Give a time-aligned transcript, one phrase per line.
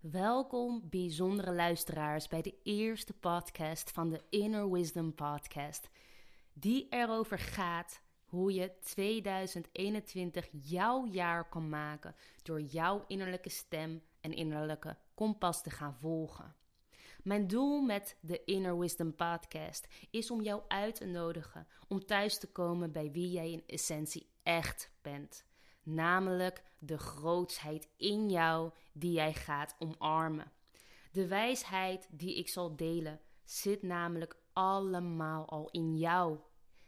[0.00, 5.90] Welkom, bijzondere luisteraars, bij de eerste podcast van de Inner Wisdom Podcast,
[6.52, 14.32] die erover gaat hoe je 2021 jouw jaar kan maken door jouw innerlijke stem en
[14.32, 16.54] innerlijke kompas te gaan volgen.
[17.22, 22.38] Mijn doel met de Inner Wisdom Podcast is om jou uit te nodigen om thuis
[22.38, 25.44] te komen bij wie jij in essentie echt bent.
[25.82, 30.52] Namelijk de grootsheid in jou die jij gaat omarmen.
[31.12, 36.38] De wijsheid die ik zal delen zit namelijk allemaal al in jou.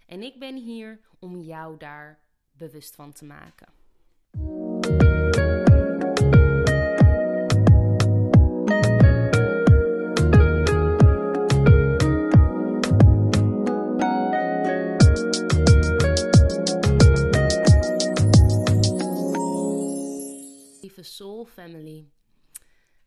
[0.07, 2.21] En ik ben hier om jou daar
[2.53, 3.82] bewust van te maken.
[21.53, 22.11] Family,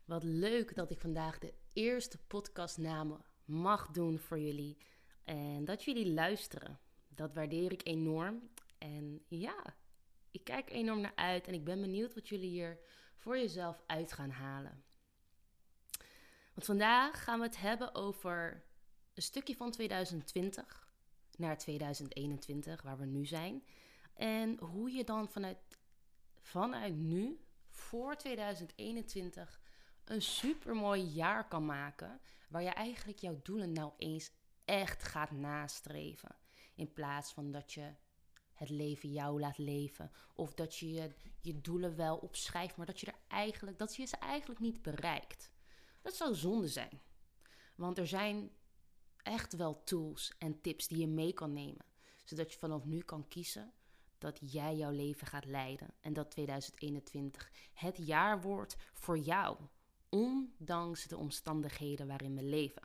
[0.04, 4.76] wat leuk dat ik vandaag de eerste podcastnamen mag doen voor jullie.
[5.24, 6.78] En dat jullie luisteren.
[7.08, 8.50] Dat waardeer ik enorm.
[8.78, 9.76] En ja,
[10.30, 12.78] ik kijk enorm naar uit en ik ben benieuwd wat jullie hier
[13.16, 14.84] voor jezelf uit gaan halen.
[16.54, 18.64] Want vandaag gaan we het hebben over
[19.14, 20.88] een stukje van 2020
[21.36, 23.64] naar 2021, waar we nu zijn.
[24.14, 25.58] En hoe je dan vanuit,
[26.40, 27.40] vanuit nu,
[27.76, 29.60] voor 2021,
[30.04, 32.20] een supermooi jaar kan maken.
[32.48, 34.30] Waar je eigenlijk jouw doelen nou eens
[34.64, 36.36] echt gaat nastreven.
[36.74, 37.94] In plaats van dat je
[38.52, 40.10] het leven jou laat leven.
[40.34, 44.04] Of dat je je, je doelen wel opschrijft, maar dat je, er eigenlijk, dat je
[44.04, 45.50] ze eigenlijk niet bereikt.
[46.02, 47.00] Dat zou zonde zijn.
[47.74, 48.50] Want er zijn
[49.22, 51.84] echt wel tools en tips die je mee kan nemen.
[52.24, 53.72] Zodat je vanaf nu kan kiezen
[54.18, 55.88] dat jij jouw leven gaat leiden.
[56.00, 59.58] En dat 2021 het jaar wordt voor jou.
[60.08, 62.82] Ondanks de omstandigheden waarin we leven.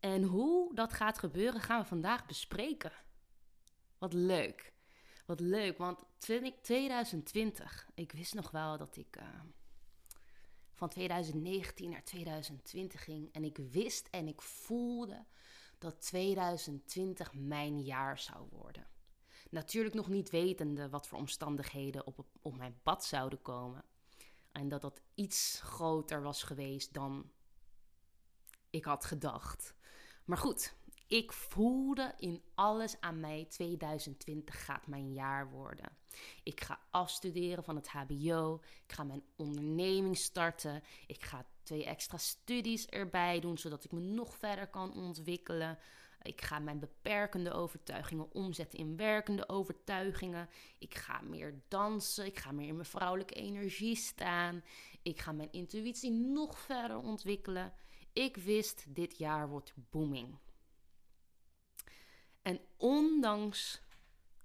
[0.00, 2.92] En hoe dat gaat gebeuren gaan we vandaag bespreken.
[3.98, 4.72] Wat leuk.
[5.26, 9.24] Wat leuk, want 2020, ik wist nog wel dat ik uh,
[10.72, 13.32] van 2019 naar 2020 ging.
[13.32, 15.24] En ik wist en ik voelde
[15.78, 18.86] dat 2020 mijn jaar zou worden.
[19.52, 23.84] Natuurlijk nog niet wetende wat voor omstandigheden op, op mijn pad zouden komen.
[24.52, 27.30] En dat dat iets groter was geweest dan
[28.70, 29.74] ik had gedacht.
[30.24, 30.74] Maar goed,
[31.06, 35.96] ik voelde in alles aan mij 2020 gaat mijn jaar worden.
[36.42, 38.60] Ik ga afstuderen van het HBO.
[38.84, 40.82] Ik ga mijn onderneming starten.
[41.06, 45.78] Ik ga twee extra studies erbij doen zodat ik me nog verder kan ontwikkelen.
[46.22, 50.48] Ik ga mijn beperkende overtuigingen omzetten in werkende overtuigingen.
[50.78, 52.26] Ik ga meer dansen.
[52.26, 54.64] Ik ga meer in mijn vrouwelijke energie staan.
[55.02, 57.72] Ik ga mijn intuïtie nog verder ontwikkelen.
[58.12, 60.38] Ik wist, dit jaar wordt booming.
[62.42, 63.82] En ondanks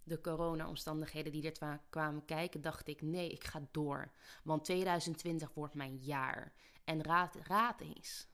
[0.03, 4.11] de corona-omstandigheden die er kwamen kijken, dacht ik: nee, ik ga door.
[4.43, 6.53] Want 2020 wordt mijn jaar.
[6.83, 8.27] En raad, raad eens.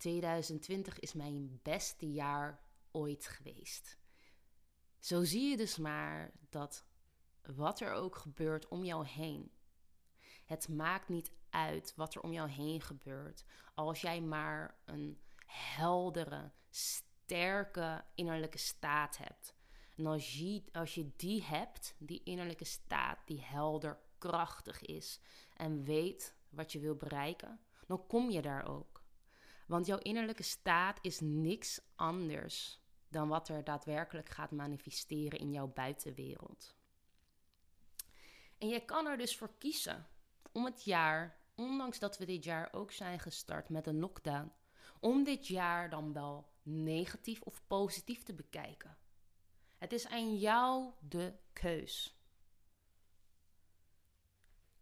[0.00, 3.98] 2020 is mijn beste jaar ooit geweest.
[4.98, 6.84] Zo zie je dus maar dat
[7.56, 9.52] wat er ook gebeurt om jou heen,
[10.44, 13.44] het maakt niet uit wat er om jou heen gebeurt.
[13.74, 19.54] Als jij maar een heldere, sterke innerlijke staat hebt.
[19.96, 25.20] En als je, als je die hebt, die innerlijke staat die helder, krachtig is
[25.56, 28.99] en weet wat je wil bereiken, dan kom je daar ook.
[29.70, 35.66] Want jouw innerlijke staat is niks anders dan wat er daadwerkelijk gaat manifesteren in jouw
[35.66, 36.76] buitenwereld.
[38.58, 40.06] En je kan er dus voor kiezen
[40.52, 44.52] om het jaar, ondanks dat we dit jaar ook zijn gestart met een lockdown,
[45.00, 48.96] om dit jaar dan wel negatief of positief te bekijken.
[49.78, 52.18] Het is aan jou de keus.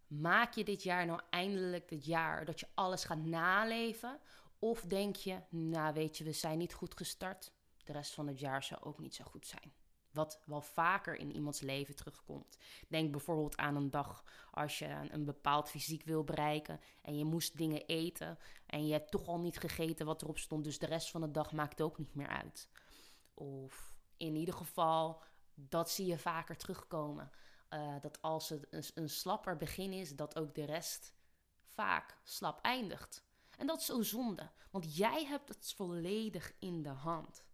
[0.07, 4.21] Maak je dit jaar nou eindelijk het jaar dat je alles gaat naleven?
[4.59, 7.53] Of denk je, nou weet je, we zijn niet goed gestart.
[7.85, 9.73] De rest van het jaar zou ook niet zo goed zijn.
[10.11, 12.59] Wat wel vaker in iemands leven terugkomt.
[12.89, 17.57] Denk bijvoorbeeld aan een dag als je een bepaald fysiek wil bereiken en je moest
[17.57, 21.11] dingen eten en je hebt toch al niet gegeten wat erop stond, dus de rest
[21.11, 22.69] van de dag maakt ook niet meer uit.
[23.35, 25.23] Of in ieder geval,
[25.55, 27.31] dat zie je vaker terugkomen.
[27.71, 31.13] Uh, dat als het een slapper begin is, dat ook de rest
[31.65, 33.28] vaak slap eindigt.
[33.59, 37.45] En dat is zo zonde, want jij hebt het volledig in de hand.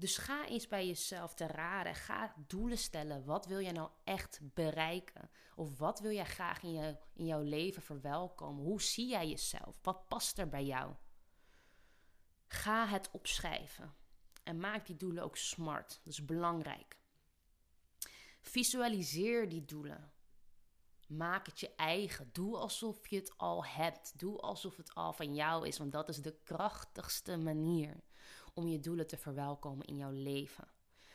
[0.00, 1.94] Dus ga eens bij jezelf te raden.
[1.94, 3.24] Ga doelen stellen.
[3.24, 5.30] Wat wil jij nou echt bereiken?
[5.54, 8.64] Of wat wil jij graag in, je, in jouw leven verwelkomen?
[8.64, 9.78] Hoe zie jij jezelf?
[9.82, 10.94] Wat past er bij jou?
[12.46, 13.94] Ga het opschrijven.
[14.42, 16.00] En maak die doelen ook smart.
[16.04, 16.98] Dat is belangrijk.
[18.40, 20.12] Visualiseer die doelen.
[21.10, 22.30] Maak het je eigen.
[22.32, 24.18] Doe alsof je het al hebt.
[24.18, 28.00] Doe alsof het al van jou is, want dat is de krachtigste manier
[28.54, 30.68] om je doelen te verwelkomen in jouw leven.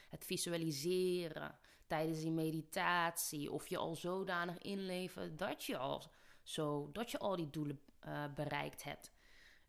[0.10, 6.04] Het visualiseren tijdens die meditatie of je al zodanig inleven dat je al,
[6.44, 9.12] zo, dat je al die doelen uh, bereikt hebt.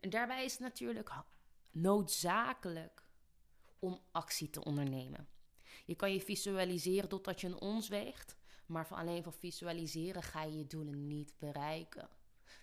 [0.00, 1.10] En daarbij is het natuurlijk
[1.72, 3.06] noodzakelijk
[3.78, 5.28] om actie te ondernemen.
[5.84, 8.36] Je kan je visualiseren totdat je een ons weegt,
[8.66, 12.08] maar van alleen van visualiseren ga je je doelen niet bereiken.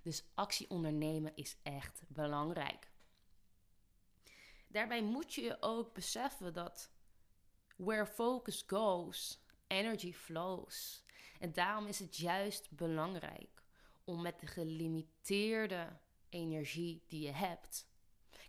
[0.03, 2.91] Dus actie ondernemen is echt belangrijk.
[4.67, 6.91] Daarbij moet je je ook beseffen dat
[7.75, 11.03] where focus goes, energy flows.
[11.39, 13.63] En daarom is het juist belangrijk
[14.03, 17.87] om met de gelimiteerde energie die je hebt.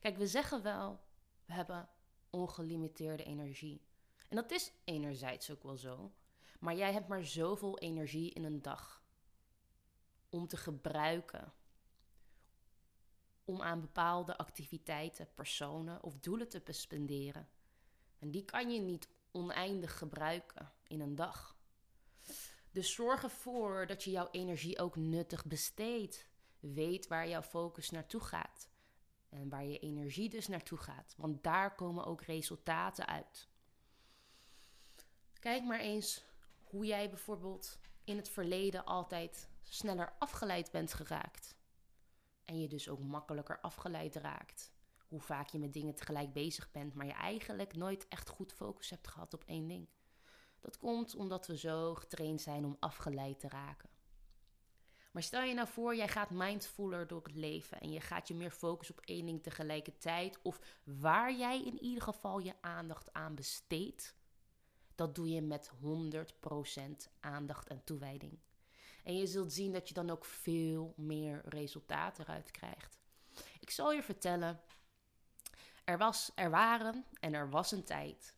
[0.01, 1.01] Kijk, we zeggen wel,
[1.45, 1.89] we hebben
[2.31, 3.83] ongelimiteerde energie.
[4.29, 6.13] En dat is enerzijds ook wel zo.
[6.65, 9.03] Maar jij hebt maar zoveel energie in een dag
[10.29, 11.53] om te gebruiken.
[13.45, 17.49] Om aan bepaalde activiteiten, personen of doelen te bespenderen.
[18.19, 21.57] En die kan je niet oneindig gebruiken in een dag.
[22.71, 26.29] Dus zorg ervoor dat je jouw energie ook nuttig besteedt.
[26.61, 28.69] Weet waar jouw focus naartoe gaat.
[29.29, 31.15] En waar je energie dus naartoe gaat.
[31.17, 33.49] Want daar komen ook resultaten uit.
[35.41, 36.33] Kijk maar eens
[36.75, 41.57] hoe jij bijvoorbeeld in het verleden altijd sneller afgeleid bent geraakt.
[42.45, 44.73] En je dus ook makkelijker afgeleid raakt.
[45.09, 48.91] Hoe vaak je met dingen tegelijk bezig bent, maar je eigenlijk nooit echt goed focus
[48.91, 49.89] hebt gehad op één ding.
[50.61, 53.91] Dat komt omdat we zo getraind zijn om afgeleid te raken.
[55.13, 58.35] Maar stel je nou voor, jij gaat mindfuller door het leven en je gaat je
[58.35, 60.39] meer focussen op één ding tegelijkertijd.
[60.43, 64.15] Of waar jij in ieder geval je aandacht aan besteedt,
[64.95, 68.39] dat doe je met 100% aandacht en toewijding.
[69.05, 72.99] En je zult zien dat je dan ook veel meer resultaten eruit krijgt.
[73.61, 74.61] Ik zal je vertellen,
[75.85, 78.37] er, was, er waren en er was een tijd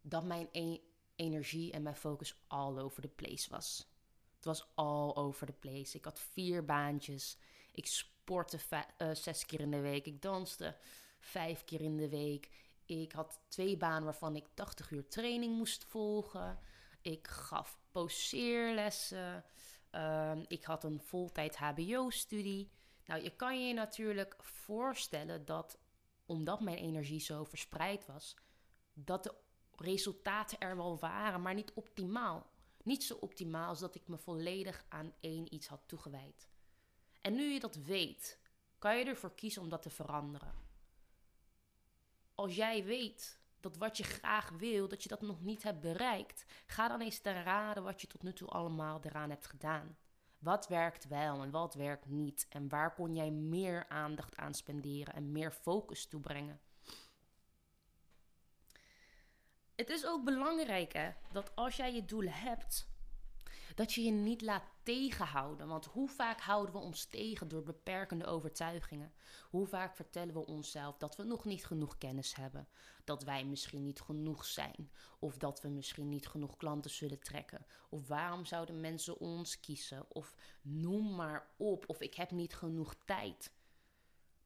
[0.00, 0.80] dat mijn e-,
[1.16, 3.88] energie en mijn focus all over the place was.
[4.36, 5.96] Het was all over the place.
[5.96, 7.38] Ik had vier baantjes.
[7.72, 8.58] Ik sportte
[8.98, 10.06] uh, zes keer in de week.
[10.06, 10.76] Ik danste
[11.18, 12.50] vijf keer in de week.
[12.86, 16.58] Ik had twee banen waarvan ik 80 uur training moest volgen.
[17.00, 19.44] Ik gaf poseerlessen.
[19.90, 22.70] Um, ik had een voltijd HBO-studie.
[23.04, 25.78] Nou, je kan je natuurlijk voorstellen dat,
[26.26, 28.36] omdat mijn energie zo verspreid was,
[28.92, 29.34] dat de
[29.76, 32.50] resultaten er wel waren, maar niet optimaal.
[32.82, 36.48] Niet zo optimaal als dat ik me volledig aan één iets had toegewijd.
[37.20, 38.38] En nu je dat weet,
[38.78, 40.65] kan je ervoor kiezen om dat te veranderen
[42.36, 46.44] als jij weet dat wat je graag wil, dat je dat nog niet hebt bereikt,
[46.66, 49.96] ga dan eens te raden wat je tot nu toe allemaal eraan hebt gedaan.
[50.38, 52.46] Wat werkt wel en wat werkt niet?
[52.48, 56.60] En waar kon jij meer aandacht aan spenderen en meer focus toebrengen?
[59.74, 62.88] Het is ook belangrijk hè, dat als jij je doelen hebt,
[63.74, 65.68] dat je je niet laat tegenhouden.
[65.68, 69.12] Want hoe vaak houden we ons tegen door beperkende overtuigingen?
[69.50, 72.68] Hoe vaak vertellen we onszelf dat we nog niet genoeg kennis hebben?
[73.04, 74.90] Dat wij misschien niet genoeg zijn?
[75.18, 77.66] Of dat we misschien niet genoeg klanten zullen trekken?
[77.88, 80.06] Of waarom zouden mensen ons kiezen?
[80.08, 81.84] Of noem maar op.
[81.86, 83.52] Of ik heb niet genoeg tijd.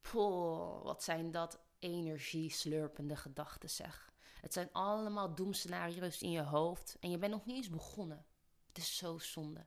[0.00, 4.12] Poh, wat zijn dat energieslurpende gedachten zeg.
[4.40, 8.24] Het zijn allemaal doemscenario's in je hoofd en je bent nog niet eens begonnen.
[8.68, 9.66] Het is zo zonde.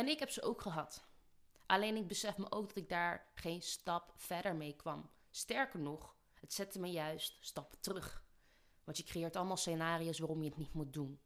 [0.00, 1.04] En ik heb ze ook gehad.
[1.66, 5.10] Alleen ik besef me ook dat ik daar geen stap verder mee kwam.
[5.30, 8.24] Sterker nog, het zette me juist stappen terug.
[8.84, 11.20] Want je creëert allemaal scenario's waarom je het niet moet doen.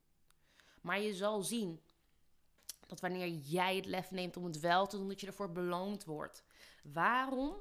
[0.81, 1.83] Maar je zal zien
[2.87, 6.05] dat wanneer jij het lef neemt om het wel te doen, dat je ervoor beloond
[6.05, 6.45] wordt.
[6.83, 7.57] Waarom?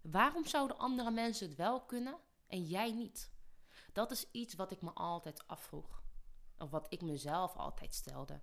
[0.00, 3.30] Waarom zouden andere mensen het wel kunnen en jij niet?
[3.92, 6.02] Dat is iets wat ik me altijd afvroeg.
[6.58, 8.40] Of wat ik mezelf altijd stelde.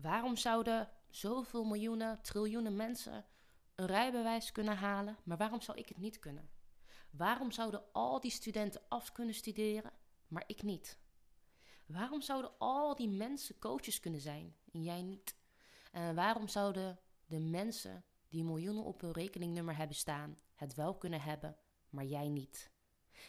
[0.00, 3.24] Waarom zouden zoveel miljoenen, triljoenen mensen
[3.74, 6.50] een rijbewijs kunnen halen, maar waarom zou ik het niet kunnen?
[7.10, 9.92] Waarom zouden al die studenten af kunnen studeren,
[10.28, 10.98] maar ik niet?
[11.86, 15.36] Waarom zouden al die mensen coaches kunnen zijn en jij niet?
[15.92, 21.20] En waarom zouden de mensen die miljoenen op hun rekeningnummer hebben staan, het wel kunnen
[21.20, 21.56] hebben,
[21.90, 22.70] maar jij niet?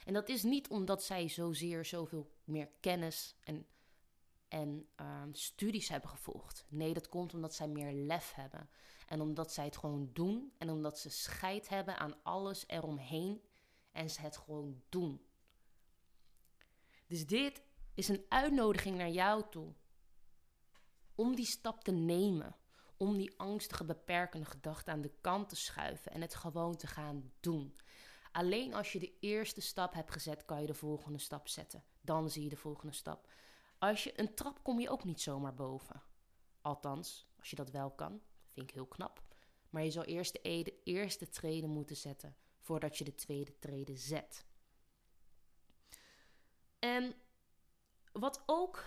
[0.06, 3.68] En dat is niet omdat zij zozeer zoveel meer kennis en,
[4.48, 6.66] en ehm, studies hebben gevolgd.
[6.70, 8.70] Nee, dat komt omdat zij meer lef hebben.
[9.08, 10.54] En omdat zij het gewoon doen.
[10.58, 13.42] En omdat ze scheid hebben aan alles eromheen.
[13.92, 15.26] En ze het gewoon doen.
[17.08, 17.62] Dus dit
[17.94, 19.74] is een uitnodiging naar jou toe.
[21.16, 22.56] Om die stap te nemen.
[22.98, 26.12] Om die angstige, beperkende gedachten aan de kant te schuiven.
[26.12, 27.76] En het gewoon te gaan doen.
[28.32, 31.84] Alleen als je de eerste stap hebt gezet, kan je de volgende stap zetten.
[32.02, 33.30] Dan zie je de volgende stap.
[33.80, 36.04] Als je een trap kom je ook niet zomaar boven.
[36.62, 39.24] Althans, als je dat wel kan, vind ik heel knap.
[39.70, 44.46] Maar je zal eerst de, eerste treden moeten zetten voordat je de tweede treden zet.
[46.80, 47.16] En
[48.12, 48.84] wat ook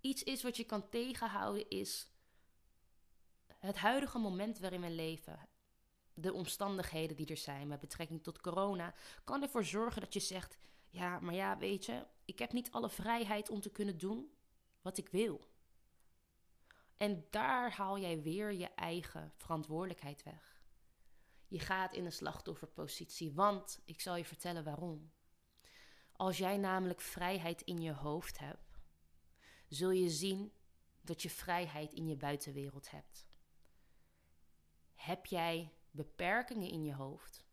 [0.00, 2.10] iets is wat je kan tegenhouden, is
[3.46, 5.48] het huidige moment waarin we leven
[6.14, 10.58] de omstandigheden die er zijn met betrekking tot corona, kan ervoor zorgen dat je zegt:
[10.90, 14.32] Ja, maar ja, weet je, ik heb niet alle vrijheid om te kunnen doen
[14.82, 15.46] wat ik wil.
[16.96, 20.62] En daar haal jij weer je eigen verantwoordelijkheid weg.
[21.48, 25.12] Je gaat in een slachtofferpositie, want ik zal je vertellen waarom.
[26.12, 28.78] Als jij namelijk vrijheid in je hoofd hebt,
[29.68, 30.52] zul je zien
[31.00, 33.26] dat je vrijheid in je buitenwereld hebt.
[34.94, 37.44] Heb jij beperkingen in je hoofd,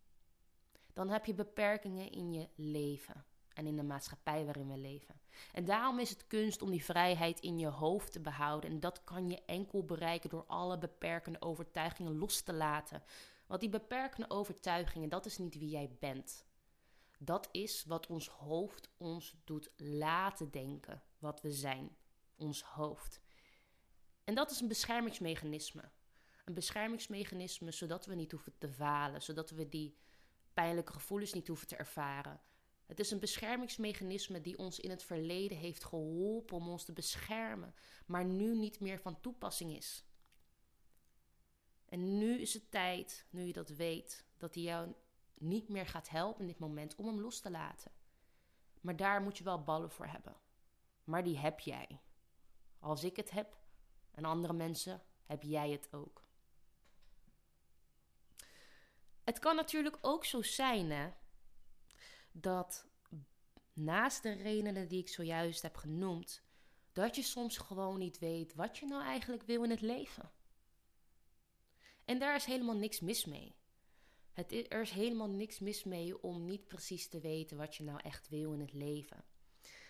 [0.96, 5.22] dan heb je beperkingen in je leven en in de maatschappij waarin we leven.
[5.54, 8.70] En daarom is het kunst om die vrijheid in je hoofd te behouden.
[8.70, 13.04] En dat kan je enkel bereiken door alle beperkende overtuigingen los te laten.
[13.48, 16.46] Want die beperkende overtuigingen, dat is niet wie jij bent.
[17.20, 21.96] Dat is wat ons hoofd ons doet laten denken wat we zijn.
[22.36, 23.22] Ons hoofd.
[24.24, 25.92] En dat is een beschermingsmechanisme
[26.46, 29.98] een beschermingsmechanisme zodat we niet hoeven te falen, zodat we die
[30.56, 32.42] pijnlijke gevoelens niet hoeven te ervaren.
[32.86, 37.74] Het is een beschermingsmechanisme die ons in het verleden heeft geholpen om ons te beschermen,
[38.06, 40.06] maar nu niet meer van toepassing is.
[41.86, 44.94] En nu is het tijd, nu je dat weet, dat hij jou
[45.34, 47.92] niet meer gaat helpen in dit moment om hem los te laten.
[48.82, 50.36] Maar daar moet je wel ballen voor hebben.
[51.04, 52.00] Maar die heb jij.
[52.80, 53.58] Als ik het heb
[54.12, 56.25] en andere mensen, heb jij het ook.
[59.26, 61.10] Het kan natuurlijk ook zo zijn hè,
[62.32, 62.88] dat
[63.74, 66.44] naast de redenen die ik zojuist heb genoemd,
[66.94, 70.32] dat je soms gewoon niet weet wat je nou eigenlijk wil in het leven.
[72.06, 73.56] En daar is helemaal niks mis mee.
[74.32, 78.00] Het er is helemaal niks mis mee om niet precies te weten wat je nou
[78.04, 79.26] echt wil in het leven.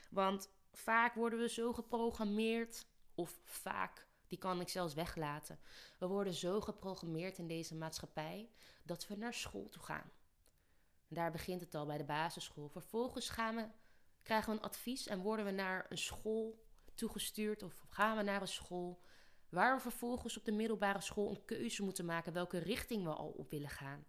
[0.10, 5.60] Want vaak worden we zo geprogrammeerd, of vaak die kan ik zelfs weglaten.
[6.00, 8.50] We worden zo geprogrammeerd in deze maatschappij
[8.84, 10.12] dat we naar school toe gaan.
[11.08, 12.70] daar begint het al bij de basisschool.
[12.70, 13.68] Vervolgens gaan we,
[14.24, 16.64] krijgen we een advies en worden we naar een school
[16.94, 19.02] toegestuurd of gaan we naar een school
[19.50, 23.30] waar we vervolgens op de middelbare school een keuze moeten maken welke richting we al
[23.30, 24.06] op willen gaan.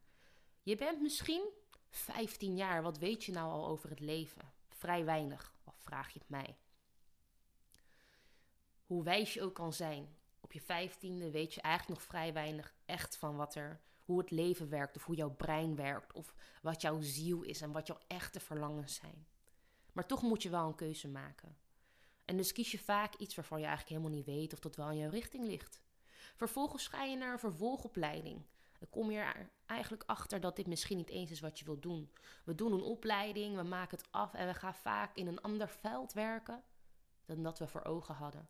[0.62, 1.50] Je bent misschien
[1.90, 4.52] 15 jaar, wat weet je nou al over het leven?
[4.68, 6.56] Vrij weinig, of vraag je het mij
[8.86, 12.74] hoe wijs je ook kan zijn, op je vijftiende weet je eigenlijk nog vrij weinig
[12.84, 16.80] echt van wat er, hoe het leven werkt, of hoe jouw brein werkt, of wat
[16.80, 19.26] jouw ziel is en wat jouw echte verlangens zijn.
[19.92, 21.56] Maar toch moet je wel een keuze maken.
[22.24, 24.90] En dus kies je vaak iets waarvan je eigenlijk helemaal niet weet of dat wel
[24.90, 25.80] in jouw richting ligt.
[26.36, 28.46] Vervolgens ga je naar een vervolgopleiding.
[28.78, 31.82] Dan kom je er eigenlijk achter dat dit misschien niet eens is wat je wilt
[31.82, 32.12] doen.
[32.44, 35.68] We doen een opleiding, we maken het af en we gaan vaak in een ander
[35.68, 36.62] veld werken
[37.24, 38.48] dan dat we voor ogen hadden.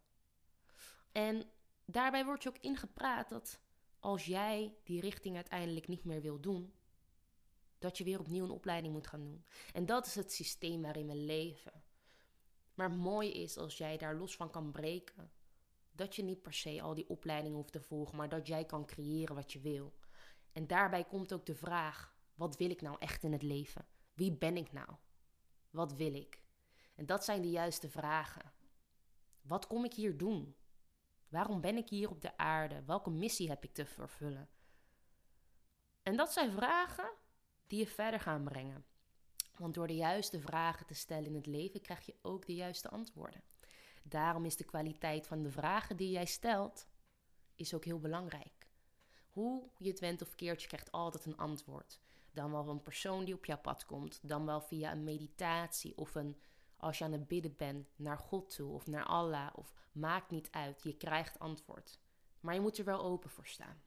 [1.17, 1.51] En
[1.85, 3.61] daarbij wordt je ook ingepraat dat
[4.01, 6.75] als jij die richting uiteindelijk niet meer wil doen,
[7.79, 9.45] dat je weer opnieuw een opleiding moet gaan doen.
[9.73, 11.83] En dat is het systeem waarin we leven.
[12.75, 15.31] Maar mooi is als jij daar los van kan breken,
[15.93, 18.87] dat je niet per se al die opleidingen hoeft te volgen, maar dat jij kan
[18.87, 19.95] creëren wat je wil.
[20.53, 23.87] En daarbij komt ook de vraag: wat wil ik nou echt in het leven?
[24.15, 24.89] Wie ben ik nou?
[25.71, 26.43] Wat wil ik?
[26.95, 28.53] En dat zijn de juiste vragen.
[29.43, 30.57] Wat kom ik hier doen?
[31.29, 32.83] Waarom ben ik hier op de aarde?
[32.85, 34.49] Welke missie heb ik te vervullen?
[36.03, 37.11] En dat zijn vragen
[37.67, 38.85] die je verder gaan brengen.
[39.57, 42.89] Want door de juiste vragen te stellen in het leven krijg je ook de juiste
[42.89, 43.43] antwoorden.
[44.03, 46.87] Daarom is de kwaliteit van de vragen die jij stelt
[47.55, 48.69] is ook heel belangrijk.
[49.31, 52.01] Hoe je het went of keert, je krijgt altijd een antwoord.
[52.33, 56.15] Dan wel een persoon die op jouw pad komt, dan wel via een meditatie of
[56.15, 56.37] een
[56.77, 60.51] als je aan het bidden bent naar God toe of naar Allah of maakt niet
[60.51, 62.01] uit, je krijgt antwoord.
[62.41, 63.83] Maar je moet er wel open voor staan.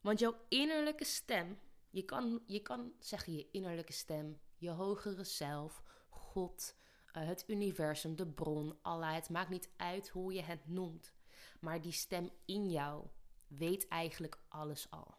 [0.00, 1.58] Want jouw innerlijke stem
[1.90, 6.74] Je kan, je kan zeggen je innerlijke stem, je hogere zelf, God,
[7.12, 9.14] eh, het universum, de bron, Allah.
[9.14, 11.12] Het maakt niet uit hoe je het noemt.
[11.60, 13.06] Maar die stem in jou
[13.46, 15.14] weet eigenlijk alles al.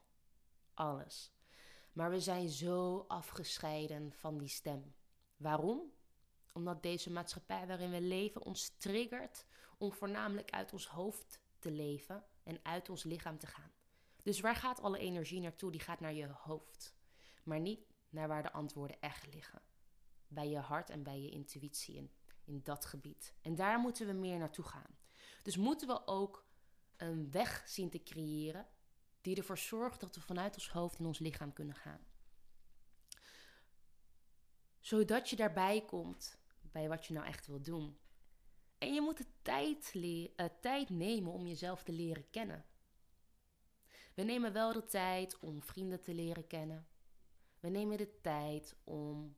[0.73, 1.31] Alles.
[1.91, 4.93] Maar we zijn zo afgescheiden van die stem.
[5.37, 5.91] Waarom?
[6.53, 9.45] Omdat deze maatschappij waarin we leven ons triggert
[9.77, 13.71] om voornamelijk uit ons hoofd te leven en uit ons lichaam te gaan.
[14.23, 15.71] Dus waar gaat alle energie naartoe?
[15.71, 16.95] Die gaat naar je hoofd.
[17.43, 19.61] Maar niet naar waar de antwoorden echt liggen.
[20.27, 22.11] Bij je hart en bij je intuïtie in,
[22.43, 23.33] in dat gebied.
[23.41, 24.97] En daar moeten we meer naartoe gaan.
[25.41, 26.45] Dus moeten we ook
[26.97, 28.67] een weg zien te creëren
[29.21, 32.05] die ervoor zorgt dat we vanuit ons hoofd in ons lichaam kunnen gaan.
[34.83, 37.97] Zodat je daarbij komt bij wat je nou echt wil doen.
[38.77, 42.65] En je moet de tijd, uh, tijd nemen om jezelf te leren kennen.
[44.13, 46.87] We nemen wel de tijd om vrienden te leren kennen.
[47.59, 49.37] We nemen de tijd om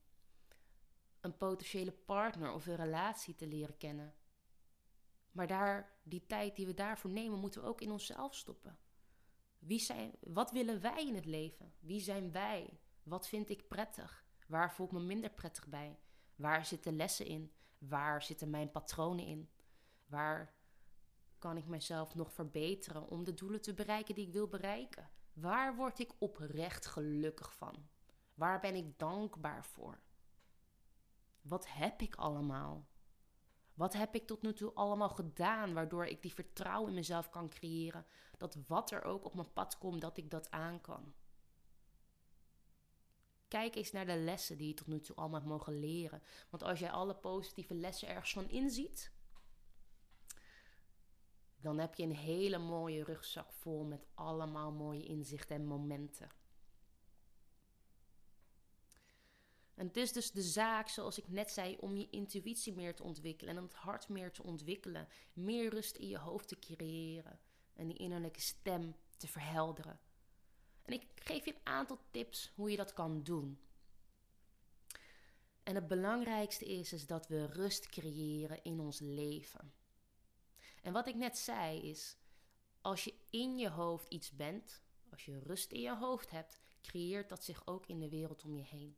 [1.21, 4.15] een potentiële partner of een relatie te leren kennen.
[5.31, 8.77] Maar daar, die tijd die we daarvoor nemen, moeten we ook in onszelf stoppen.
[9.59, 11.73] Wie zijn, wat willen wij in het leven?
[11.79, 12.79] Wie zijn wij?
[13.03, 14.25] Wat vind ik prettig?
[14.45, 15.99] Waar voel ik me minder prettig bij?
[16.35, 17.51] Waar zitten lessen in?
[17.77, 19.49] Waar zitten mijn patronen in?
[20.05, 20.53] Waar
[21.37, 25.09] kan ik mezelf nog verbeteren om de doelen te bereiken die ik wil bereiken?
[25.33, 27.87] Waar word ik oprecht gelukkig van?
[28.33, 29.99] Waar ben ik dankbaar voor?
[31.41, 32.87] Wat heb ik allemaal?
[33.73, 37.49] Wat heb ik tot nu toe allemaal gedaan waardoor ik die vertrouwen in mezelf kan
[37.49, 38.05] creëren
[38.37, 41.13] dat wat er ook op mijn pad komt, dat ik dat aan kan?
[43.55, 46.21] Kijk eens naar de lessen die je tot nu toe allemaal hebt mogen leren.
[46.50, 49.12] Want als jij alle positieve lessen ergens van inziet,
[51.57, 56.31] dan heb je een hele mooie rugzak vol met allemaal mooie inzichten en momenten.
[59.74, 63.03] En het is dus de zaak, zoals ik net zei, om je intuïtie meer te
[63.03, 65.07] ontwikkelen en het hart meer te ontwikkelen.
[65.33, 67.39] Meer rust in je hoofd te creëren
[67.74, 70.00] en die innerlijke stem te verhelderen.
[70.81, 73.60] En ik geef je een aantal tips hoe je dat kan doen.
[75.64, 79.74] En het belangrijkste is, is dat we rust creëren in ons leven.
[80.81, 82.18] En wat ik net zei is,
[82.81, 87.29] als je in je hoofd iets bent, als je rust in je hoofd hebt, creëert
[87.29, 88.98] dat zich ook in de wereld om je heen.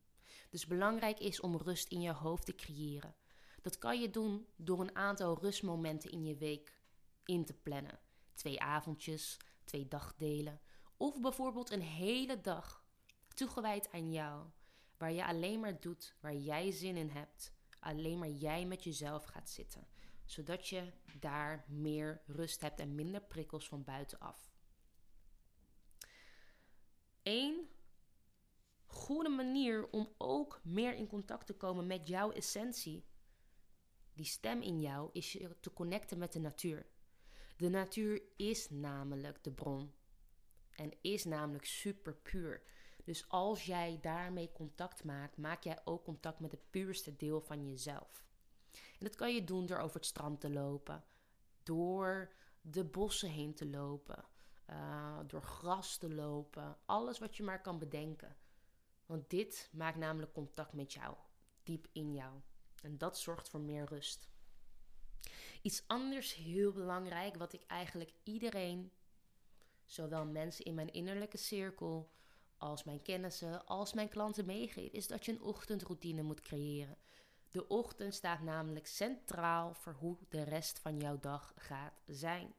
[0.50, 3.16] Dus belangrijk is om rust in je hoofd te creëren.
[3.62, 6.82] Dat kan je doen door een aantal rustmomenten in je week
[7.26, 8.00] in te plannen.
[8.34, 10.62] Twee avondjes, twee dagdelen.
[10.98, 12.86] Of bijvoorbeeld een hele dag
[13.28, 14.50] toegewijd aan jou.
[14.98, 17.54] Waar je alleen maar doet waar jij zin in hebt.
[17.80, 19.88] Alleen maar jij met jezelf gaat zitten.
[20.26, 24.52] Zodat je daar meer rust hebt en minder prikkels van buitenaf.
[27.24, 27.70] Eén
[28.86, 33.06] goede manier om ook meer in contact te komen met jouw essentie,
[34.14, 36.88] die stem in jou, is je te connecten met de natuur.
[37.58, 39.94] De natuur is namelijk de bron
[40.78, 42.62] en is namelijk super puur.
[43.04, 47.70] Dus als jij daarmee contact maakt, maak jij ook contact met het puurste deel van
[47.70, 48.26] jezelf.
[48.72, 51.04] En dat kan je doen door over het strand te lopen,
[51.64, 54.26] door de bossen heen te lopen,
[54.70, 58.36] uh, door gras te lopen, alles wat je maar kan bedenken.
[59.06, 61.16] Want dit maakt namelijk contact met jou,
[61.64, 62.34] diep in jou.
[62.82, 64.30] En dat zorgt voor meer rust.
[65.62, 68.92] Iets anders heel belangrijk, wat ik eigenlijk iedereen,
[69.88, 72.12] zowel mensen in mijn innerlijke cirkel,
[72.58, 76.98] als mijn kennissen, als mijn klanten meegeef, is dat je een ochtendroutine moet creëren.
[77.50, 82.54] De ochtend staat namelijk centraal voor hoe de rest van jouw dag gaat zijn.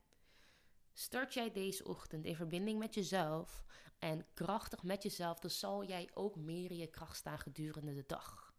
[0.93, 3.65] Start jij deze ochtend in verbinding met jezelf
[3.99, 8.05] en krachtig met jezelf, dan zal jij ook meer in je kracht staan gedurende de
[8.07, 8.55] dag.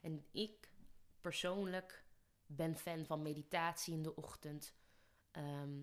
[0.00, 0.70] En ik
[1.20, 2.04] persoonlijk
[2.46, 4.74] ben fan van meditatie in de ochtend.
[5.30, 5.80] Ehm,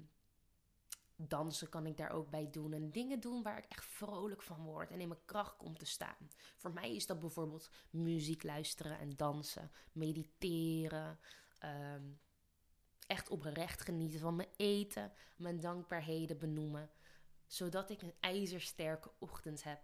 [1.27, 2.73] dansen kan ik daar ook bij doen.
[2.73, 5.85] En dingen doen waar ik echt vrolijk van word en in mijn kracht kom te
[5.85, 6.29] staan.
[6.55, 11.19] Voor mij is dat bijvoorbeeld muziek luisteren en dansen, mediteren.
[11.59, 12.03] Ehm,
[13.07, 16.89] echt oprecht genieten van mijn eten, mijn dankbaarheden benoemen
[17.49, 19.81] zodat ik een ijzersterke ochtend heb.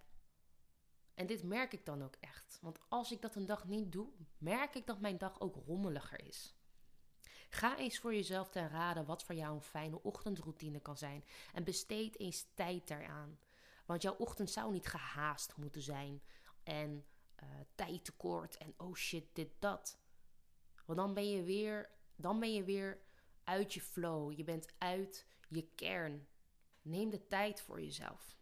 [1.13, 2.59] En dit merk ik dan ook echt.
[2.61, 6.25] Want als ik dat een dag niet doe, merk ik dat mijn dag ook rommeliger
[6.25, 6.54] is.
[7.49, 11.23] Ga eens voor jezelf ten raden wat voor jou een fijne ochtendroutine kan zijn.
[11.53, 13.39] En besteed eens tijd daaraan.
[13.85, 16.21] Want jouw ochtend zou niet gehaast moeten zijn.
[16.63, 17.05] En
[17.43, 19.99] uh, tijd tekort en oh shit, dit, dat.
[20.85, 22.99] Want dan ben je weer, dan ben je weer
[23.43, 24.31] uit je flow.
[24.37, 26.27] Je bent uit je kern.
[26.81, 28.37] Neem de tijd voor jezelf.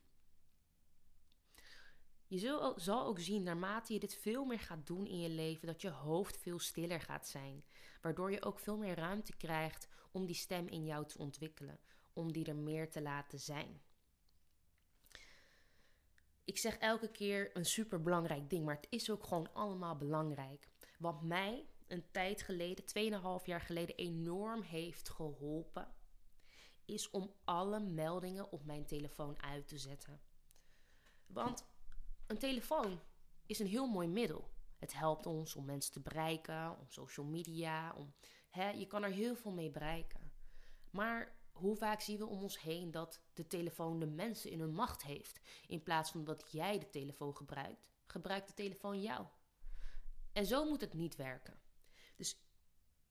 [2.33, 5.81] Je zal ook zien, naarmate je dit veel meer gaat doen in je leven, dat
[5.81, 7.63] je hoofd veel stiller gaat zijn.
[8.01, 11.79] Waardoor je ook veel meer ruimte krijgt om die stem in jou te ontwikkelen,
[12.13, 13.81] om die er meer te laten zijn.
[16.43, 20.69] Ik zeg elke keer een super belangrijk ding, maar het is ook gewoon allemaal belangrijk.
[20.97, 22.85] Wat mij een tijd geleden,
[23.41, 25.87] 2,5 jaar geleden, enorm heeft geholpen,
[26.85, 30.21] is om alle meldingen op mijn telefoon uit te zetten.
[31.27, 31.65] Want
[32.33, 32.99] een telefoon
[33.45, 34.49] is een heel mooi middel.
[34.79, 38.13] Het helpt ons om mensen te bereiken, om social media, om,
[38.49, 40.31] hè, je kan er heel veel mee bereiken.
[40.91, 44.73] Maar hoe vaak zien we om ons heen dat de telefoon de mensen in hun
[44.73, 45.39] macht heeft?
[45.67, 49.25] In plaats van dat jij de telefoon gebruikt, gebruikt de telefoon jou.
[50.31, 51.59] En zo moet het niet werken.
[52.15, 52.37] Dus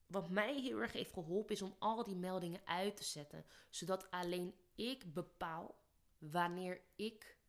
[0.05, 4.11] wat mij heel erg heeft geholpen is om al die meldingen uit te zetten, zodat
[4.11, 5.75] alleen ik bepaal
[6.17, 7.41] wanneer ik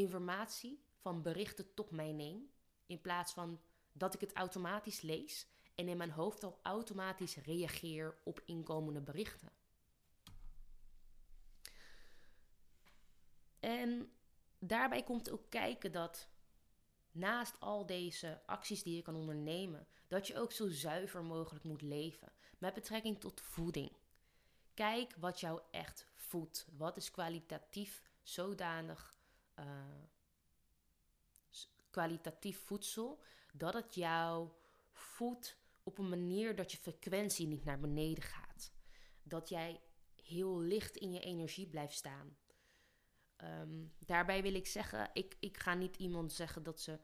[0.00, 2.50] informatie van berichten tot mij neem,
[2.86, 3.60] in plaats van
[3.92, 9.50] dat ik het automatisch lees en in mijn hoofd al automatisch reageer op inkomende berichten.
[13.60, 14.12] En
[14.58, 16.28] daarbij komt ook kijken dat
[17.12, 21.82] naast al deze acties die je kan ondernemen, dat je ook zo zuiver mogelijk moet
[21.82, 23.92] leven met betrekking tot voeding.
[24.74, 26.66] Kijk wat jou echt voedt.
[26.76, 29.15] Wat is kwalitatief zodanig
[29.58, 29.64] uh,
[31.90, 34.50] kwalitatief voedsel dat het jou
[34.90, 38.72] voedt op een manier dat je frequentie niet naar beneden gaat.
[39.22, 39.80] Dat jij
[40.14, 42.36] heel licht in je energie blijft staan.
[43.36, 47.00] Ehm, daarbij wil ik zeggen, ik, ik ga niet iemand zeggen dat ze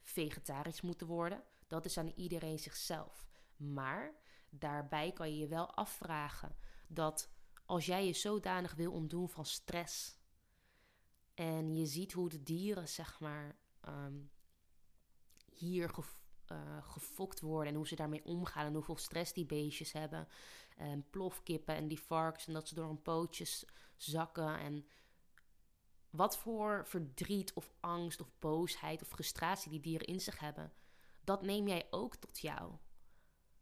[0.00, 1.44] vegetarisch moeten worden.
[1.66, 3.26] Dat is aan iedereen zichzelf.
[3.56, 4.14] Maar
[4.50, 6.56] daarbij kan je je wel afvragen
[6.88, 7.32] dat
[7.66, 10.16] als jij je zodanig wil ontdoen van stress
[11.34, 14.18] en je ziet hoe de dieren, zeg maar, ehm,
[15.54, 15.90] hier
[16.52, 20.28] uh, gefokt worden en hoe ze daarmee omgaan en hoeveel stress die beestjes hebben.
[20.76, 23.64] En plofkippen en die varkens en dat ze door hun pootjes
[23.96, 24.86] zakken en
[26.10, 30.72] wat voor verdriet of angst of boosheid of frustratie die dieren in zich hebben,
[31.24, 32.72] dat neem jij ook tot jou.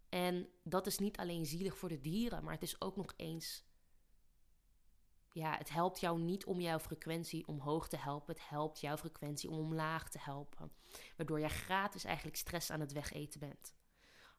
[0.08, 3.64] En dat is niet alleen zielig voor de dieren, maar het is ook nog eens.
[5.32, 8.34] Ja, het helpt jou niet om jouw frequentie omhoog te helpen.
[8.34, 10.72] Het helpt jouw frequentie om omlaag te helpen.
[11.16, 13.74] Waardoor jij gratis eigenlijk stress aan het wegeten bent.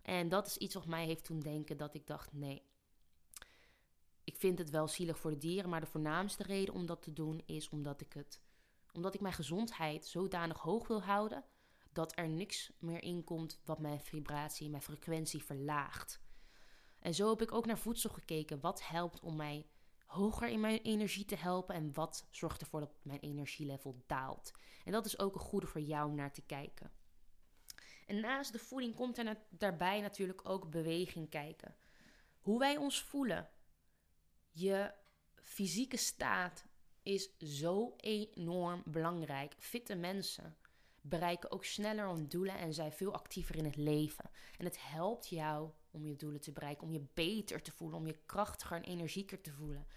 [0.01, 2.63] En dat is iets wat mij heeft toen denken dat ik dacht: nee,
[4.23, 7.13] ik vind het wel zielig voor de dieren, maar de voornaamste reden om dat te
[7.13, 8.41] doen is omdat ik het,
[8.93, 11.43] omdat ik mijn gezondheid zodanig hoog wil houden
[11.91, 16.21] dat er niks meer in komt wat mijn vibratie, mijn frequentie verlaagt.
[16.99, 18.59] En zo heb ik ook naar voedsel gekeken.
[18.59, 19.65] Wat helpt om mij
[20.13, 24.51] hoger in mijn energie te helpen en wat zorgt ervoor dat mijn energielevel daalt.
[24.85, 26.91] En dat is ook een goede voor jou om naar te kijken.
[28.05, 31.75] En naast de voeding komt er daarbij natuurlijk ook beweging kijken.
[32.39, 33.49] Hoe wij ons voelen,
[34.51, 34.93] je
[35.35, 36.65] fysieke staat
[37.03, 39.53] is zo enorm belangrijk.
[39.57, 40.57] Fitte mensen
[41.05, 44.29] bereiken ook sneller hun doelen en zijn veel actiever in het leven.
[44.57, 48.07] En het helpt jou om je doelen te bereiken, om je beter te voelen, om
[48.07, 49.87] je krachtiger en energieker te voelen.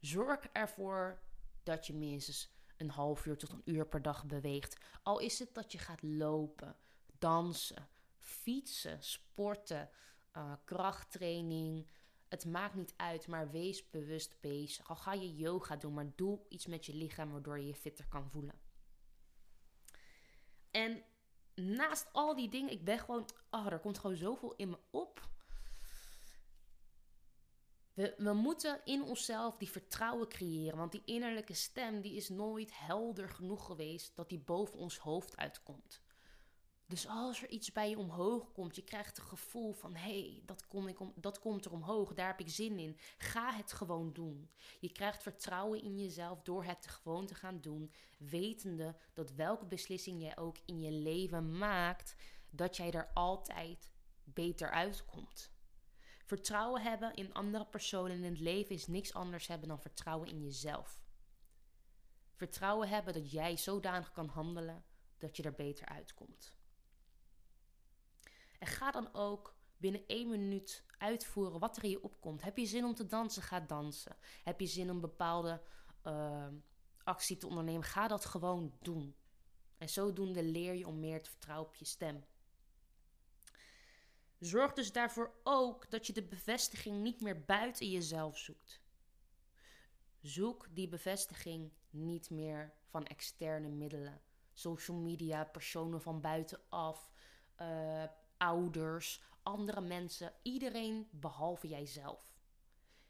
[0.00, 1.20] Zorg ervoor
[1.62, 4.76] dat je minstens een half uur tot een uur per dag beweegt.
[5.02, 6.76] Al is het dat je gaat lopen,
[7.18, 9.90] dansen, fietsen, sporten,
[10.36, 11.88] uh, krachttraining,
[12.28, 14.88] het maakt niet uit, maar wees bewust bezig.
[14.88, 18.06] Al ga je yoga doen, maar doe iets met je lichaam waardoor je je fitter
[18.08, 18.69] kan voelen.
[20.70, 21.02] En
[21.54, 25.28] naast al die dingen, ik ben gewoon, oh, er komt gewoon zoveel in me op.
[27.92, 32.70] We, we moeten in onszelf die vertrouwen creëren, want die innerlijke stem die is nooit
[32.78, 36.02] helder genoeg geweest dat die boven ons hoofd uitkomt.
[36.90, 40.42] Dus als er iets bij je omhoog komt, je krijgt het gevoel van hé, hey,
[40.44, 40.66] dat,
[41.14, 42.98] dat komt er omhoog, daar heb ik zin in.
[43.18, 44.50] Ga het gewoon doen.
[44.80, 50.22] Je krijgt vertrouwen in jezelf door het gewoon te gaan doen, wetende dat welke beslissing
[50.22, 52.14] jij ook in je leven maakt,
[52.50, 53.90] dat jij er altijd
[54.24, 55.50] beter uitkomt.
[56.24, 60.42] Vertrouwen hebben in andere personen in het leven is niks anders hebben dan vertrouwen in
[60.42, 61.02] jezelf.
[62.34, 64.84] Vertrouwen hebben dat jij zodanig kan handelen
[65.18, 66.58] dat je er beter uitkomt.
[68.60, 72.42] En ga dan ook binnen één minuut uitvoeren wat er in je opkomt.
[72.42, 73.42] Heb je zin om te dansen?
[73.42, 74.16] Ga dansen.
[74.42, 75.62] Heb je zin om bepaalde
[76.06, 76.46] uh,
[77.04, 77.82] actie te ondernemen?
[77.82, 79.16] Ga dat gewoon doen.
[79.78, 82.24] En zodoende leer je om meer te vertrouwen op je stem.
[84.38, 88.82] Zorg dus daarvoor ook dat je de bevestiging niet meer buiten jezelf zoekt.
[90.20, 97.10] Zoek die bevestiging niet meer van externe middelen, social media, personen van buitenaf,
[97.60, 98.04] uh,
[98.40, 102.32] ouders, andere mensen, iedereen behalve jijzelf.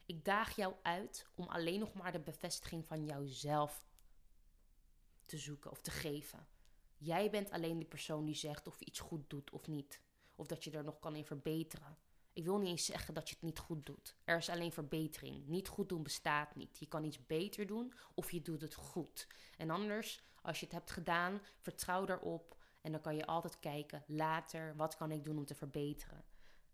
[0.06, 3.84] Ik daag jou uit om alleen nog maar de bevestiging van jouzelf
[5.24, 6.46] te zoeken of te geven.
[6.96, 10.00] Jij bent alleen de persoon die zegt of je iets goed doet of niet.
[10.34, 11.98] Of dat je er nog kan in verbeteren.
[12.32, 14.16] Ik wil niet eens zeggen dat je het niet goed doet.
[14.24, 15.46] Er is alleen verbetering.
[15.46, 16.78] Niet goed doen bestaat niet.
[16.78, 19.26] Je kan iets beter doen of je doet het goed.
[19.56, 22.56] En anders, als je het hebt gedaan, vertrouw daarop.
[22.80, 26.24] En dan kan je altijd kijken later, wat kan ik doen om te verbeteren.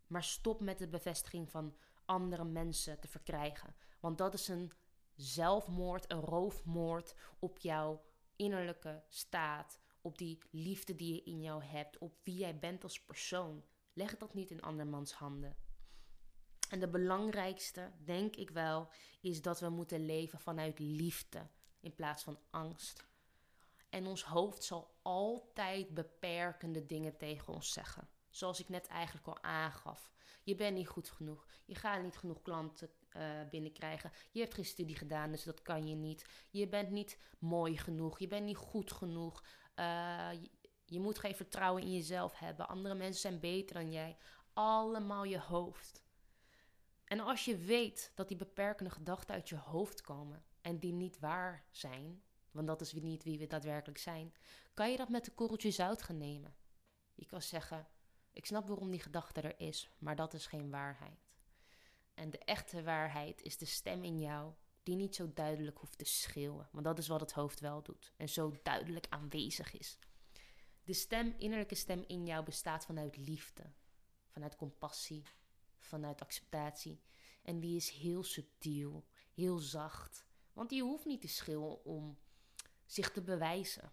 [0.06, 3.74] Maar stop met de bevestiging van andere mensen te verkrijgen.
[4.00, 4.72] Want dat is een
[5.14, 8.04] zelfmoord, een roofmoord op jouw
[8.36, 9.80] innerlijke staat.
[10.00, 11.98] Op die liefde die je in jou hebt.
[11.98, 13.64] Op wie jij bent als persoon.
[13.92, 15.56] Leg dat niet in andermans handen.
[16.70, 18.88] En de belangrijkste, denk ik wel,
[19.20, 21.48] is dat we moeten leven vanuit liefde
[21.80, 23.06] in plaats van angst.
[23.88, 28.08] En ons hoofd zal altijd beperkende dingen tegen ons zeggen.
[28.30, 30.10] Zoals ik net eigenlijk al aangaf.
[30.42, 31.46] Je bent niet goed genoeg.
[31.64, 34.12] Je gaat niet genoeg klanten uh, binnenkrijgen.
[34.30, 36.26] Je hebt geen studie gedaan, dus dat kan je niet.
[36.50, 38.18] Je bent niet mooi genoeg.
[38.18, 39.44] Je bent niet goed genoeg.
[39.76, 40.30] Uh,
[40.84, 42.68] je moet geen vertrouwen in jezelf hebben.
[42.68, 44.16] Andere mensen zijn beter dan jij.
[44.52, 46.02] Allemaal je hoofd.
[47.04, 51.18] En als je weet dat die beperkende gedachten uit je hoofd komen en die niet
[51.18, 54.34] waar zijn, want dat is niet wie we daadwerkelijk zijn,
[54.76, 56.56] kan je dat met een korreltje zout gaan nemen.
[57.14, 57.88] Je kan zeggen:
[58.32, 61.28] Ik snap waarom die gedachte er is, maar dat is geen waarheid.
[62.14, 66.04] En de echte waarheid is de stem in jou die niet zo duidelijk hoeft te
[66.04, 69.98] schreeuwen, want dat is wat het hoofd wel doet en zo duidelijk aanwezig is.
[70.84, 73.72] De stem, innerlijke stem in jou bestaat vanuit liefde,
[74.26, 75.22] vanuit compassie,
[75.78, 77.02] vanuit acceptatie.
[77.42, 80.26] En die is heel subtiel, heel zacht.
[80.52, 82.18] Want die hoeft niet te schreeuwen om
[82.84, 83.92] zich te bewijzen.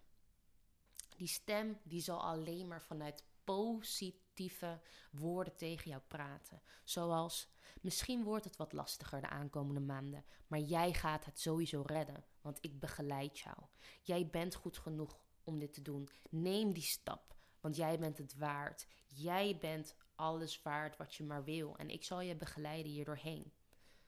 [1.24, 4.82] Die stem die zal alleen maar vanuit positieve
[5.12, 6.62] woorden tegen jou praten.
[6.84, 7.48] Zoals,
[7.82, 12.58] misschien wordt het wat lastiger de aankomende maanden, maar jij gaat het sowieso redden, want
[12.62, 13.58] ik begeleid jou.
[14.02, 16.10] Jij bent goed genoeg om dit te doen.
[16.30, 18.88] Neem die stap, want jij bent het waard.
[19.08, 21.78] Jij bent alles waard wat je maar wil.
[21.78, 23.54] En ik zal je begeleiden hier doorheen.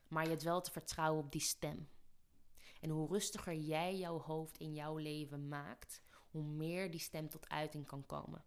[0.08, 1.89] Maar je hebt wel te vertrouwen op die stem.
[2.82, 6.04] En hoe rustiger jij jouw hoofd in jouw leven maakt,
[6.36, 8.45] hoe meer die stem tot uiting kan komen.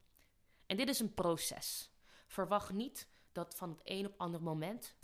[0.67, 1.91] En dit is een proces.
[2.27, 4.95] Verwacht niet dat van het een op ander moment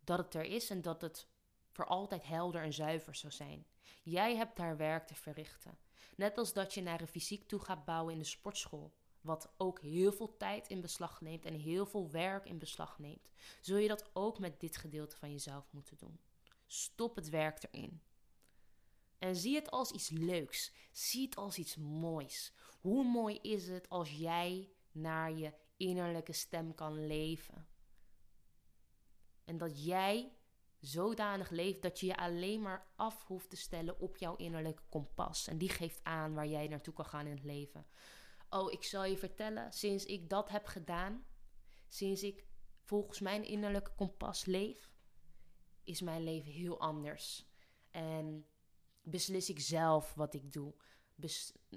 [0.00, 1.28] dat het er is en dat het
[1.70, 3.66] voor altijd helder en zuiver zou zijn.
[4.02, 5.78] Jij hebt daar werk te verrichten.
[6.16, 8.94] Net als dat je naar een fysiek toe gaat bouwen in de sportschool.
[9.20, 13.28] Wat ook heel veel tijd in beslag neemt en heel veel werk in beslag neemt.
[13.60, 16.20] Zul je dat ook met dit gedeelte van jezelf moeten doen.
[16.66, 18.02] Stop het werk erin.
[19.18, 20.72] En zie het als iets leuks.
[20.92, 22.52] Zie het als iets moois.
[22.80, 27.68] Hoe mooi is het als jij naar je innerlijke stem kan leven?
[29.44, 30.32] En dat jij
[30.80, 35.46] zodanig leeft dat je je alleen maar af hoeft te stellen op jouw innerlijke kompas.
[35.46, 37.86] En die geeft aan waar jij naartoe kan gaan in het leven.
[38.50, 41.26] Oh, ik zal je vertellen, sinds ik dat heb gedaan,
[41.88, 42.46] sinds ik
[42.82, 44.92] volgens mijn innerlijke kompas leef,
[45.84, 47.46] is mijn leven heel anders.
[47.90, 48.46] En
[49.10, 50.74] beslis ik zelf wat ik doe.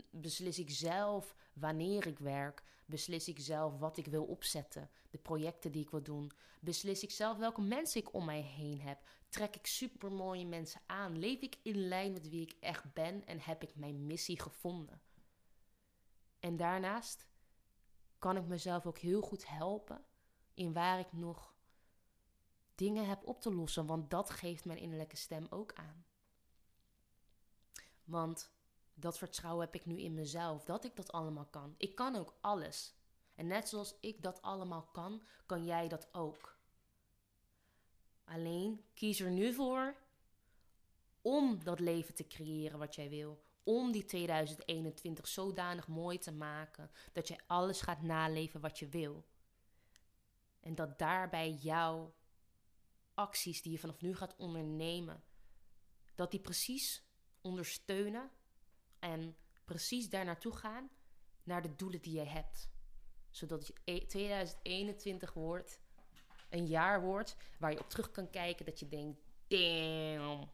[0.10, 2.64] beslis ik zelf wanneer ik werk.
[2.86, 6.32] Beslis ik zelf wat ik wil opzetten, de projecten die ik wil doen.
[6.60, 9.04] Beslis ik zelf welke mensen ik om mij heen heb.
[9.30, 11.20] Trek ik supermooie mensen aan?
[11.20, 15.02] Leef ik in lijn met wie ik echt ben en heb ik mijn missie gevonden?
[16.40, 17.28] En daarnaast
[18.20, 20.06] kan ik mezelf ook heel goed helpen
[20.54, 21.56] in waar ik nog
[22.76, 26.06] dingen heb op te lossen, want dat geeft mijn innerlijke stem ook aan.
[28.12, 28.52] Want
[28.94, 31.76] dat vertrouwen heb ik nu in mezelf, dat ik dat allemaal kan.
[31.78, 32.96] Ik kan ook alles.
[33.36, 36.60] En net zoals ik dat allemaal kan, kan jij dat ook.
[38.24, 39.96] Alleen kies er nu voor
[41.22, 43.44] om dat leven te creëren wat jij wil.
[43.64, 49.26] Om die 2021 zodanig mooi te maken dat je alles gaat naleven wat je wil.
[50.60, 52.14] En dat daarbij jouw
[53.14, 55.24] acties die je vanaf nu gaat ondernemen,
[56.16, 57.11] dat die precies
[57.42, 58.32] ondersteunen
[59.00, 60.90] en precies daar naartoe gaan,
[61.44, 62.70] naar de doelen die jij hebt.
[63.30, 63.74] Zodat
[64.08, 65.80] 2021 e- wordt
[66.50, 70.50] een jaar wordt waar je op terug kan kijken dat je denkt: damn.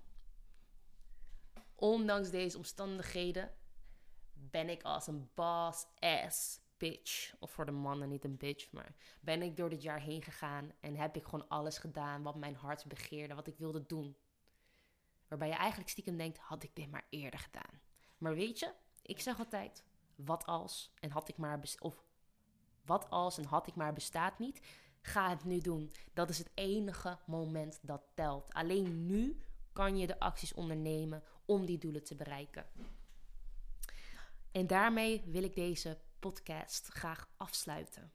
[1.75, 3.53] Ondanks deze omstandigheden
[4.33, 7.33] ben ik als een boss ass bitch.
[7.39, 10.71] Of voor de mannen niet een bitch, maar ben ik door dit jaar heen gegaan
[10.79, 14.17] en heb ik gewoon alles gedaan wat mijn hart begeerde, wat ik wilde doen.
[15.27, 17.81] Waarbij je eigenlijk stiekem denkt: had ik dit maar eerder gedaan.
[18.17, 19.83] Maar weet je, Ik zeg altijd,
[20.15, 22.03] wat als en had ik maar of
[22.85, 24.61] wat als en had ik maar bestaat niet.
[25.01, 25.91] Ga het nu doen.
[26.13, 28.53] Dat is het enige moment dat telt.
[28.53, 29.41] Alleen nu
[29.73, 32.65] kan je de acties ondernemen om die doelen te bereiken.
[34.51, 38.11] En daarmee wil ik deze podcast graag afsluiten.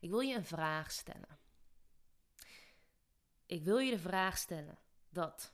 [0.00, 1.38] Ik wil je een vraag stellen.
[3.46, 5.52] Ik wil je de vraag stellen dat.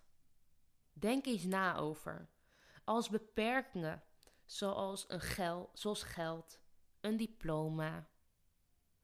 [0.99, 2.29] Denk eens na over.
[2.85, 4.03] Als beperkingen
[4.45, 6.61] zoals, een gel, zoals geld,
[7.01, 8.09] een diploma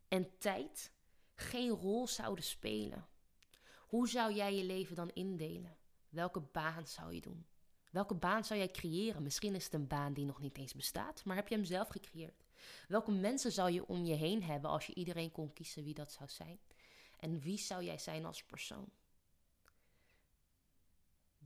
[0.08, 0.92] en tijd
[1.34, 3.08] geen rol zouden spelen.
[3.86, 5.76] Hoe zou jij je leven dan indelen?
[6.08, 7.46] Welke baan zou je doen?
[7.90, 9.22] Welke baan zou jij creëren?
[9.22, 11.88] Misschien is het een baan die nog niet eens bestaat, maar heb je hem zelf
[11.88, 12.44] gecreëerd?
[12.88, 16.12] Welke mensen zou je om je heen hebben als je iedereen kon kiezen wie dat
[16.12, 16.60] zou zijn?
[17.16, 18.92] En wie zou jij zijn als persoon?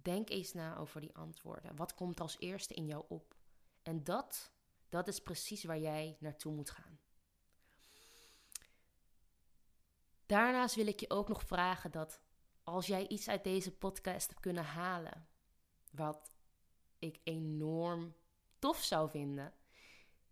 [0.06, 1.76] Denk eens na over die antwoorden.
[1.76, 3.36] Wat komt als eerste in jou op?
[3.82, 4.52] En dat,
[4.88, 6.98] dat is precies waar jij naartoe moet gaan.
[10.26, 12.20] Daarnaast wil ik je ook nog vragen dat
[12.62, 15.28] als jij iets uit deze podcast hebt kunnen halen,
[15.90, 16.32] wat
[16.98, 18.14] ik enorm
[18.58, 19.54] tof zou vinden,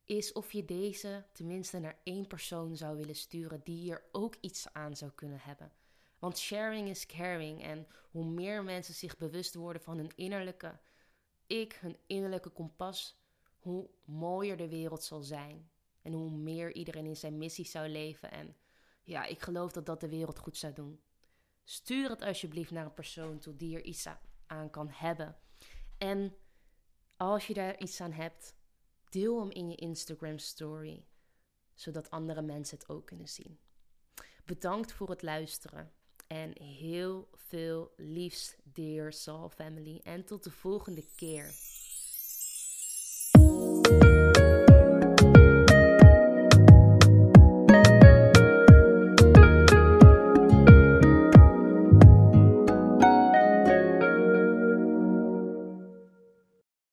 [0.04, 4.72] is of je deze tenminste naar één persoon zou willen sturen die hier ook iets
[4.72, 5.72] aan zou kunnen hebben.
[6.18, 10.78] Want sharing is caring en hoe meer mensen zich bewust worden van hun innerlijke
[11.46, 13.18] ik, hun innerlijke kompas,
[13.58, 15.70] hoe mooier de wereld zal zijn.
[16.02, 18.30] En hoe meer iedereen in zijn missie zou leven.
[18.30, 18.56] En
[19.02, 21.00] ja, ik geloof dat dat de wereld goed zou doen.
[21.64, 24.06] Stuur het alsjeblieft naar een persoon toe die er iets
[24.46, 25.36] aan kan hebben.
[25.98, 26.36] En
[27.16, 28.54] als je daar iets aan hebt,
[29.08, 31.04] deel hem in je Instagram story,
[31.74, 33.58] zodat andere mensen het ook kunnen zien.
[34.44, 35.92] Bedankt voor het luisteren
[36.34, 40.00] en heel veel liefst, dear Soul Family.
[40.04, 41.50] En tot de volgende keer.